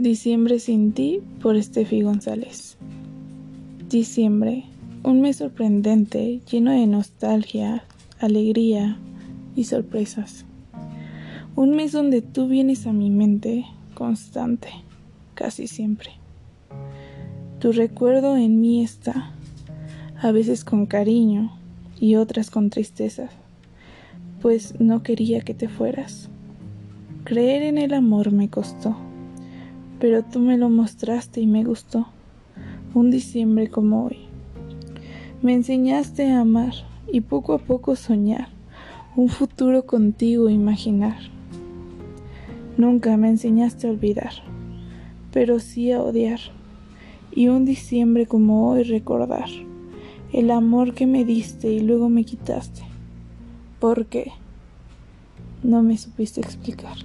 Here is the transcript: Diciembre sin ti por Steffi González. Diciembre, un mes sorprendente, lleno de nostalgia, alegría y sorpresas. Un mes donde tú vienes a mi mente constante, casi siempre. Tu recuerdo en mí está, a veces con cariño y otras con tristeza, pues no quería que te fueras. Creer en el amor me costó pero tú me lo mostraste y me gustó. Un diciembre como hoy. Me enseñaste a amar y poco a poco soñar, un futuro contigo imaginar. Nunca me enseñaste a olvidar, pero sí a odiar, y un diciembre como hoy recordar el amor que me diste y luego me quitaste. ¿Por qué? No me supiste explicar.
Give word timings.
Diciembre 0.00 0.60
sin 0.60 0.92
ti 0.92 1.20
por 1.42 1.62
Steffi 1.62 2.00
González. 2.00 2.78
Diciembre, 3.90 4.64
un 5.02 5.20
mes 5.20 5.36
sorprendente, 5.36 6.40
lleno 6.50 6.70
de 6.70 6.86
nostalgia, 6.86 7.84
alegría 8.18 8.96
y 9.54 9.64
sorpresas. 9.64 10.46
Un 11.54 11.76
mes 11.76 11.92
donde 11.92 12.22
tú 12.22 12.48
vienes 12.48 12.86
a 12.86 12.94
mi 12.94 13.10
mente 13.10 13.66
constante, 13.92 14.70
casi 15.34 15.66
siempre. 15.66 16.12
Tu 17.58 17.70
recuerdo 17.70 18.38
en 18.38 18.58
mí 18.58 18.82
está, 18.82 19.32
a 20.18 20.32
veces 20.32 20.64
con 20.64 20.86
cariño 20.86 21.52
y 22.00 22.14
otras 22.14 22.50
con 22.50 22.70
tristeza, 22.70 23.28
pues 24.40 24.80
no 24.80 25.02
quería 25.02 25.42
que 25.42 25.52
te 25.52 25.68
fueras. 25.68 26.30
Creer 27.24 27.64
en 27.64 27.76
el 27.76 27.92
amor 27.92 28.32
me 28.32 28.48
costó 28.48 28.96
pero 30.00 30.24
tú 30.24 30.40
me 30.40 30.56
lo 30.56 30.70
mostraste 30.70 31.40
y 31.40 31.46
me 31.46 31.62
gustó. 31.62 32.08
Un 32.94 33.10
diciembre 33.10 33.68
como 33.68 34.06
hoy. 34.06 34.18
Me 35.42 35.54
enseñaste 35.54 36.30
a 36.30 36.40
amar 36.40 36.72
y 37.12 37.20
poco 37.20 37.52
a 37.52 37.58
poco 37.58 37.94
soñar, 37.94 38.48
un 39.14 39.28
futuro 39.28 39.86
contigo 39.86 40.48
imaginar. 40.48 41.18
Nunca 42.76 43.16
me 43.16 43.28
enseñaste 43.28 43.86
a 43.86 43.90
olvidar, 43.90 44.32
pero 45.32 45.60
sí 45.60 45.92
a 45.92 46.02
odiar, 46.02 46.40
y 47.32 47.48
un 47.48 47.64
diciembre 47.64 48.26
como 48.26 48.70
hoy 48.70 48.82
recordar 48.82 49.48
el 50.32 50.50
amor 50.50 50.94
que 50.94 51.06
me 51.06 51.24
diste 51.24 51.72
y 51.72 51.80
luego 51.80 52.08
me 52.08 52.24
quitaste. 52.24 52.82
¿Por 53.80 54.06
qué? 54.06 54.32
No 55.62 55.82
me 55.82 55.96
supiste 55.98 56.40
explicar. 56.40 56.96